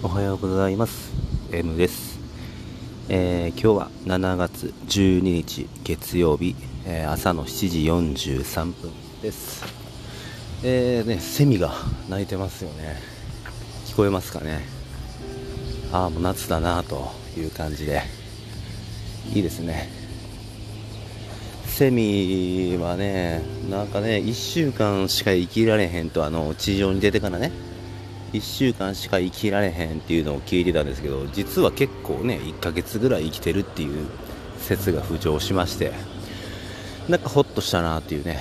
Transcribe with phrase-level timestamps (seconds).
[0.00, 1.10] おはようございます。
[1.50, 2.20] M です、
[3.08, 6.54] えー、今日は7月12日月曜日、
[6.86, 9.64] えー、朝の7時43分です。
[10.62, 11.72] えーね、セミが
[12.08, 12.94] 鳴いてますよね。
[13.86, 14.60] 聞こえますかね。
[15.92, 18.02] ああもう夏だなという感じで。
[19.34, 19.90] いいですね。
[21.66, 27.50] セミはねなんかね1週間しか生きられへんとあの地上に出てからね。
[28.32, 34.06] 1週間しか生きられへんっていうのを聞いてたんですけど実は結構ね1ヶ月ぐらい生きてるっていう
[34.58, 35.92] 説が浮上しまして
[37.08, 38.38] なんかホッとしたなっていうね、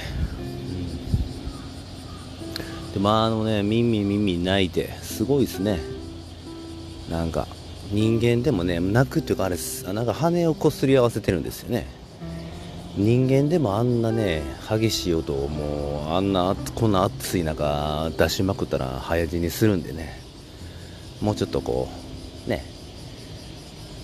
[2.93, 5.79] でまああのね耳耳泣いてすごいですね。
[7.09, 7.47] なんか
[7.93, 9.55] 人間でもね泣くっていうかあれ
[9.93, 11.87] なんか羽をこすり合わせてるんですよね。
[12.97, 20.19] 人間でもあんなね激しい音をもうあんなこんな暑い中出しまくったら早死にするんでね。
[21.21, 21.87] もうちょっとこ
[22.47, 22.65] うね。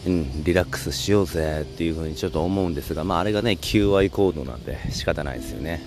[0.05, 5.81] うんリラックスしようぜっていう風にちょっと思うんですがまああれがね求愛行動なんで仕方ないですよね。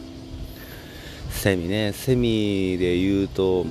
[1.30, 1.92] セミね。
[1.92, 3.66] セミで言うと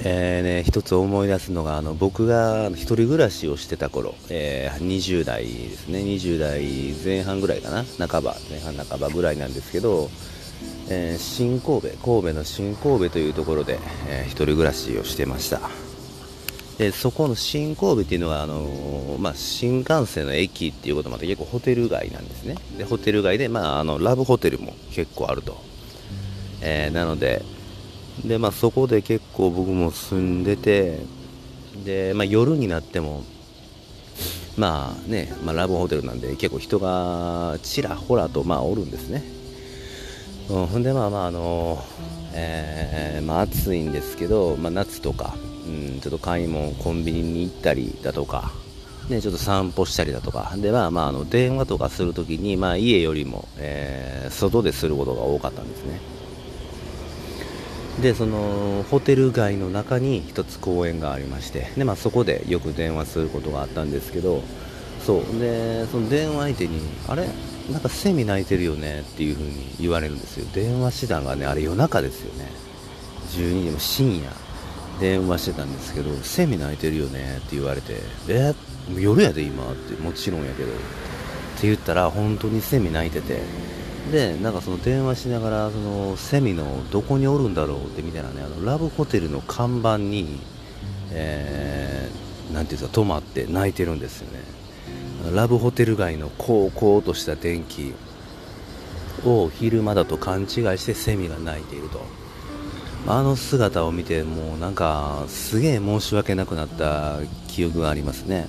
[0.00, 6.00] えーね、一つ思い出すのがあの僕が一人暮らしをしてた頃、えー、20代ですね。
[6.00, 6.62] 20代
[7.04, 7.84] 前半ぐらいかな。
[8.08, 10.10] 半ば前半半ばぐらいなんですけど、
[10.88, 15.60] えー、新神戸神戸の新神戸というところで、えー、一人暮らしをしてました。
[16.78, 22.56] でそこの新神戸っていうのはあのー、まあ、新幹線の駅っていうこともあって結構ホテル街なんですね。
[22.76, 25.62] でホテル街で、まあ、あのラブホテルも結構あると、
[26.60, 27.44] えなので
[28.24, 31.00] で、まあ、そこで結構僕も住んでて、
[31.84, 33.24] で、まあ、夜になっても、
[34.56, 39.22] まあね、まあ、ラブホテルなんで結構人がちらほらとまあおるんですね。
[40.50, 41.82] うん、ほんでまあまああの
[42.34, 45.34] えー、まあ暑いんですけど、まあ、夏とか、
[45.66, 48.52] うん、ちょっと買い物コンビニに行ったりだとか、
[49.08, 56.11] ね、ちょっと散歩したりだとかでまあまああの電話とかするときに、まあ、家よりも、えー、外ですることが多かったんですね。
[58.00, 64.42] でそのホテル街の中に1つ公園がありましてで、まあ、そこでよく電話することがあったんですけど
[65.00, 67.28] そうでその電話相手にあれ？
[67.70, 69.00] なんかセミ鳴いてるよね？
[69.00, 70.46] っていう風に言われるんですよ。
[70.54, 72.50] 電話手段がねあれ夜中ですよね。
[73.30, 74.30] 12時も深夜。
[75.00, 77.38] 電話してたんですけどセミ鳴いてるよね？
[77.38, 77.96] って言われて
[78.28, 78.54] え？
[78.96, 80.00] 夜やで今って。
[80.00, 80.70] もちろんやけど。
[80.70, 80.74] っ
[81.60, 83.40] て言ったら本当にセミ鳴いてて。
[84.10, 90.40] でなんかその電話しながらそのセミのどこにおるんだろうってみたいなねあのラブホテルの看板に、
[91.12, 94.40] えー、なんていうか止まって泣いてるんですよね。
[95.32, 97.94] ラブホテル街のこうこうとした天気
[99.24, 102.00] を昼間だと勘違いしてセミが鳴いていると。
[103.04, 107.18] あの姿を見てもうなんかすげえ申し訳なくなった
[107.48, 108.48] 記憶がありますね。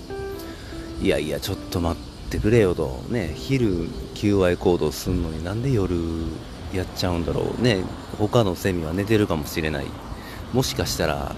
[1.02, 2.13] いやいやちょっと待って。
[2.34, 5.96] ってくれよと、ね、昼求愛行動するのになんで夜
[6.74, 7.62] やっちゃうんだろう。
[7.62, 7.84] ね
[8.18, 9.86] 他のセミは寝てるかもしれない。
[10.52, 11.36] もしかしたら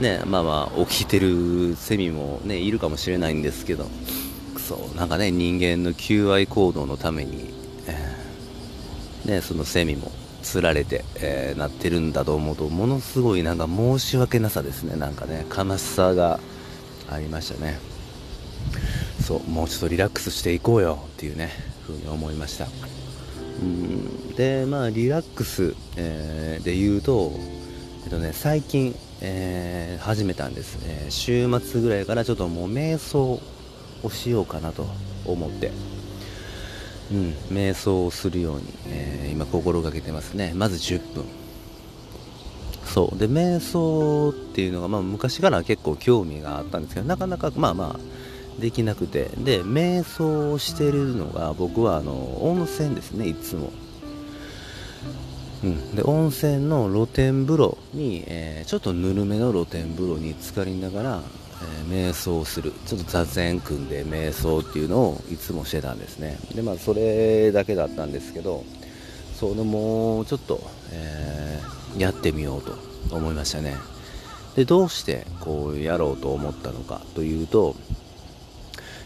[0.00, 3.86] ねまあまあ起きてるセミもねいるかもしれないんですけど。
[4.58, 7.54] そなんかね人間の求愛行動のために、
[7.86, 14.96] えー、ねそのセミも釣られて、えー、なってるんだと思うとものすごいなんか申し訳なさですね。
[14.96, 16.40] なんかね悲しさが
[17.10, 17.97] ありましたね。
[19.28, 21.50] そうもうちょっとリラックスしていこうよっていうね
[21.86, 22.66] ふうに思いました。
[23.60, 24.34] うん。
[24.34, 27.32] でまあリラックス、えー、で言うと
[28.04, 30.82] えっとね最近、えー、始めたんです。
[30.82, 33.38] ね週末ぐらいからちょっともう瞑想
[34.02, 34.86] をしようかなと
[35.26, 35.72] 思って。
[37.12, 40.52] うん、瞑想をするように、えー、今心がけてますね。
[40.54, 41.24] まず10分
[42.86, 43.18] そう。
[43.18, 48.18] で瞑想っていうのが、まあ、昔から結構興味があったんですけどなかなかまあまあ
[48.58, 49.30] できなくて。
[49.38, 53.72] で瞑想をしてるのが僕はあの温泉ですねいつも、
[55.64, 61.22] うん、で温泉の露天風呂に、えー、ちょっとぬるめの露天風呂に浸かりながら、
[61.62, 62.72] えー、瞑想する。
[62.86, 66.38] ちょっと座禅組んで瞑想っていうのをいつもしてたんですね。
[66.54, 68.64] でまあそれだけだったんですけど
[69.38, 70.60] そのもうちょっと、
[70.92, 72.74] えー、やってみようと
[73.14, 73.76] 思いましたね。
[74.56, 77.76] でどうしてこうやろうと思ったのかというと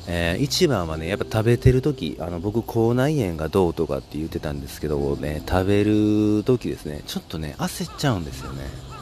[0.07, 8.93] えー、一番はねやっぱ食べてる時あの僕口内炎がどうとかって言ってたんですけどね食べる時ですねちょっとね焦っちゃうんですよね。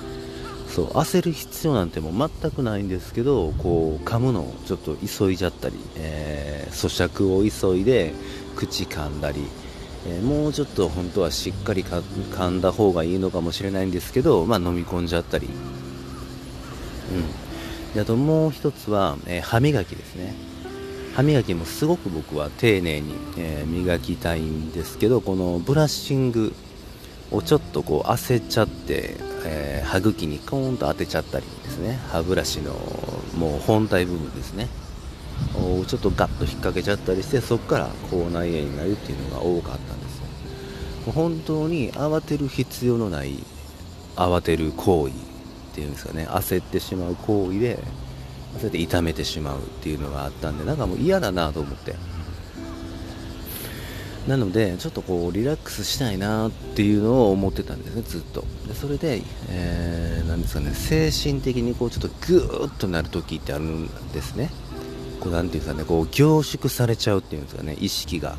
[0.70, 7.42] そう焦る必要なんてもう全くないんですけどこう噛むのをちょっと急いじゃったり、えー、咀嚼を
[7.74, 8.12] 急いで
[8.54, 9.44] 口噛んだり、
[10.06, 15.54] えー、もうちょっと本当はしっかり噛んだ方がいいのかもしれないんですけど、まあ、飲み込んじゃったり、うん。
[17.94, 20.49] であともう一つは、えー、歯磨きですね。
[21.20, 26.54] 歯磨きもすごく僕は丁寧に、えー、磨きたいんですけどこのブラッシング
[27.30, 32.00] をちょっとこう焦っちゃって、えー、歯茎にコーンと当てちゃったりですね。
[32.08, 32.72] 歯ブラシの
[33.36, 34.68] もう本体部分ですね。
[35.56, 40.18] をちょっとガッと引っ掛けちゃったりしてそこから口内炎になるっていうのが多かったんです
[41.06, 41.12] よ。
[41.12, 43.44] 本当に慌てる必要のない
[44.16, 45.16] 慌てる行為っ
[45.74, 46.26] ていうんですかね。
[46.30, 47.78] 焦ってしまう行為で
[48.58, 51.94] 焦って痛めてしまうっていうのがあったんでなんかもう嫌だなと思って。
[54.28, 58.44] なのでちょっとこうリラックスしたいなっていうのを思ってたんですねずっと。
[58.68, 64.50] でそれで、えー、ですかね精神的にこうちょっとグーッとなる時ってあるんですね。
[65.20, 68.36] こうなていうんですかねこう凝縮されちゃうっていうんですかね意識が。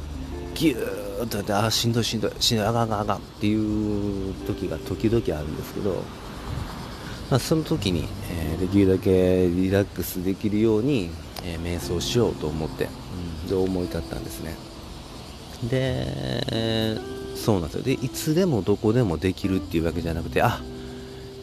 [0.53, 6.03] ギューッとやってあしんどいしんどいしんどいあがんあがんあがっていう時が時々あるんですけど
[7.31, 11.10] まあ、その時に、えー、できるだけリラックスできるように、
[11.45, 12.89] えー、瞑想しようと思って、
[13.44, 14.56] うん、で思い立ったんですね。
[15.69, 17.00] で
[17.36, 17.83] そうなんですよ。
[17.83, 20.62] でいつでもどこでもできるっていうわけじゃなくてあ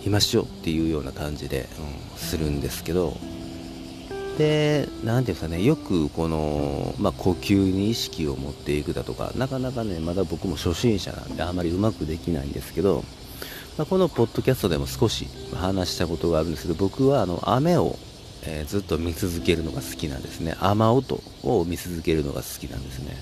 [0.04, 1.68] 今しようっていうような感じで、
[2.12, 3.16] うん、するんですけど
[4.36, 13.04] で何ていうんですかねよくこの、まあ、呼吸に意識を持っていくだとかなかなかねまだ僕も初心者なんであまりうまくできないんですけど
[13.78, 17.96] まあ、このポッドキャストでも少し話したことがあるんですけど僕はあの雨を、
[18.42, 20.56] えー、ずっと見続けるのが好きなんですね。
[20.60, 23.16] 雨音を見続けるのが好きなんですね。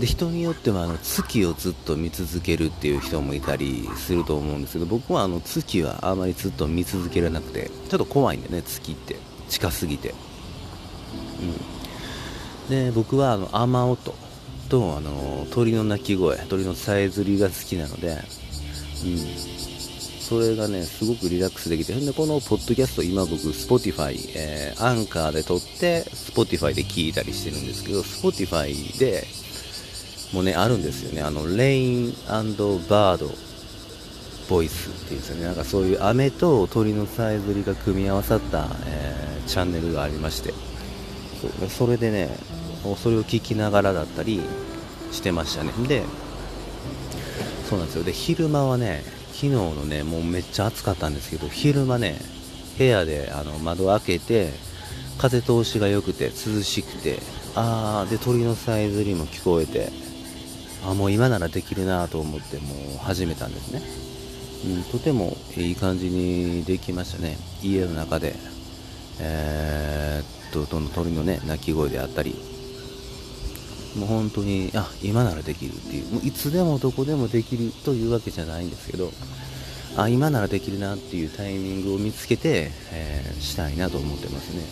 [0.00, 9.16] で人によってはあの月をずっと見続けるっていう人もいたりすると思うんですけど僕はあの月はあまりずっと見続けられなくてちょっと怖いんでね月って。
[9.48, 10.14] 近すぎて、
[12.66, 14.14] うん、で僕はあの雨音
[14.68, 18.16] とあの鳥の鳴き声鳥のさえずりが好きなので
[19.04, 19.18] うん、
[20.20, 29.24] それがねすごくリラックスできてでこのポッドキャスト今僕 Spotify、えー、アンカーで撮って Spotify で聞いたりしてるんですけど Spotify で
[30.32, 31.22] もねあるんですよね。
[31.22, 33.30] あのレインバード
[34.48, 35.44] ボイスっていうんですよね。
[35.44, 40.52] なんかそういう雨と鳥のさえずりが組み合わさった、えー、チャンネルがありまして。
[41.68, 42.30] それでね
[43.02, 44.40] それを聞きながらだったり
[45.12, 45.72] してましたね。
[45.86, 46.02] で
[47.74, 48.04] そうなんですよ。
[48.04, 52.20] で昼間はね昨日のねもうめっちゃ暑かったんですけど昼間ね
[52.78, 54.52] 部屋であの窓開けて
[55.18, 57.18] 風通しが良くて涼しくて
[57.56, 59.90] あーで鳥のさえずりも聞こえて
[60.86, 63.82] あもう今ならできるなと思ってもう始めたんですね、
[64.76, 67.36] うん、とてもいい感じにできましたね。
[67.60, 68.36] 家の中で
[69.18, 72.36] えー、っとどの鳥のね鳴き声であったり
[73.96, 79.12] もう本当に、あ、今ならできるっていう、もういつでもどこでもできるというわけじゃないんですけど、
[79.96, 84.62] あ、今ならできるなっていうタイミングを見つけて、えー、したいなと思ってますね。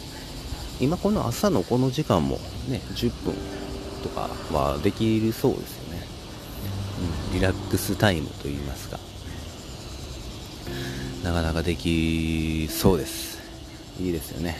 [0.80, 2.38] 今この朝のこの時間も
[2.68, 3.34] ね、10分
[4.02, 6.02] とかはできるそうですよね。
[7.30, 8.98] うん、リラックスタイムと言いますか。
[11.22, 13.38] なかなかできそうです。
[14.00, 14.56] いいですよね。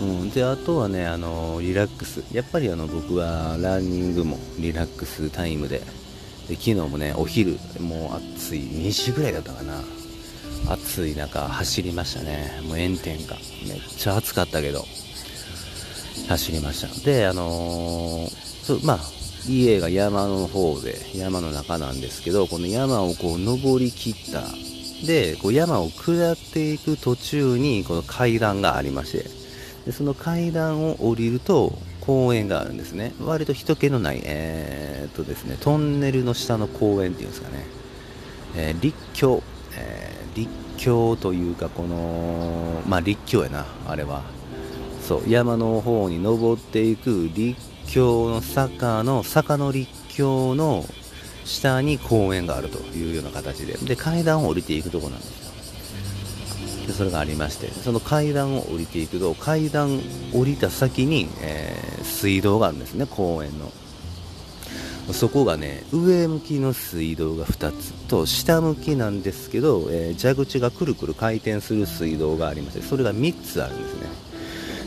[0.00, 2.24] うん、であとはねあのリラックス。
[2.32, 5.80] やっぱりあの僕はランニングもリラックスタイムで。
[6.48, 8.60] で昨日もねお昼もう暑い。
[8.60, 9.82] 2時ぐらいだったかな。
[10.68, 12.60] 暑い中走りましたね。
[12.62, 13.36] もう炎天下。
[13.68, 14.84] めっちゃ暑かったけど
[16.28, 17.04] 走りました。
[17.04, 19.00] であのー、まあ
[19.48, 24.42] 家が山の方で山の中なんですけどこの山をこう登りきった。
[25.06, 29.41] でこう山を下っていく途中にこの階段がありまして。
[29.86, 33.14] でその階段を降りると公園があるんですね。
[33.20, 37.64] 割と人気のない、えー、っとですね、トンネルの下の公園っていうんですかね、
[38.56, 39.42] えー、立教、
[39.76, 44.22] えー、立教というかこのまあ立教やなあれは。
[45.06, 50.84] そう山の方に登っていく立教の坂の坂の立教の
[51.44, 53.74] 下に公園があるというような形で。
[53.74, 55.51] で階段を降りていくとこなんですよ。
[56.86, 60.00] でそれがありましてその階段を降りていくと階段
[60.32, 63.70] 降りた先に、えー、水道があるんですね公園の。
[65.12, 74.06] そこがね上向きの水道が2つと下向きなんですけど、えー、蛇口がくるくる回転する水道がありましてそれが3つあるんですね。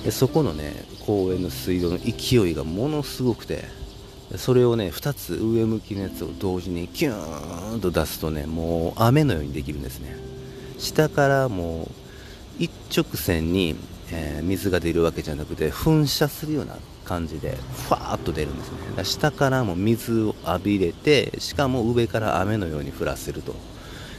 [0.05, 3.65] でそこのね公園の水道の勢いがものすごくて
[4.37, 10.34] それをね2つ上向きのやつを同時にキューンと出すとねもう雨のようにできるんですね。
[10.77, 13.75] 下からもう一直線に、
[14.11, 18.77] えー、水が出るわけじゃなくて噴射するような感じでファーッと出るんですね。
[18.95, 23.53] だ下からも水を浴びれてしかも上から雨のように降らせると。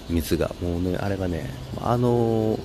[0.08, 0.54] 水が。
[0.62, 2.58] もうねあれがねあの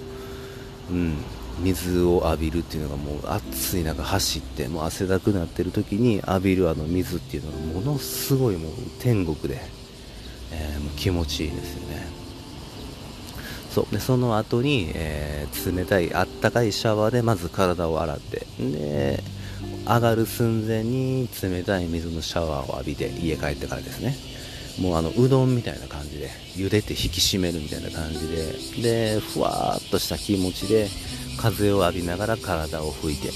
[0.90, 1.18] うん
[1.60, 9.62] 水を浴びるっていうのがもう暑い中走ってもう汗だくなってる時に浴びるあの水っていうのがものすごいもう天国で、
[10.52, 12.21] えー、もう気持ちいいですよね。
[13.74, 13.94] そう。
[13.94, 18.46] でその後に、えー、冷たいあったかいシャワーでまず体を洗って。
[18.60, 19.24] で
[19.86, 24.16] 上がる寸前に冷たい水のシャワーを浴びて家帰ってからですね。
[24.80, 29.16] もうあのうどんみたいな感じで茹でて引き締めるみたいな感じで。
[29.16, 30.88] でふわーっとした気持ちで
[31.38, 33.32] 風を浴びながら体を拭いて。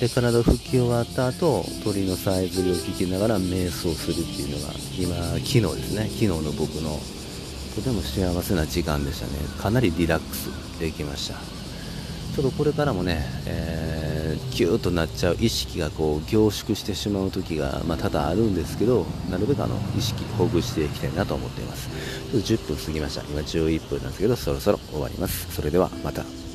[0.00, 6.02] で体を拭き終わった後鳥のさえずりを聞きながら瞑想するっていうのが今昨日ですね。
[6.04, 7.00] 昨日の僕の
[7.76, 9.32] とても幸せな時間でしたね。
[9.60, 10.46] かなりリラックス
[10.80, 11.34] できました。
[12.34, 21.90] ちょっとこれからもね、えー、キューッとなっちゃう意識がこう凝縮してしまう時が、まあ、多々あるんですけどなるべくあの意識ほぐしていきたいなと思っています。
[22.30, 23.20] ちょっと10分過ぎました。
[23.24, 25.54] 今11分なんですけどそろそろ終わります。
[25.54, 26.45] それではまた。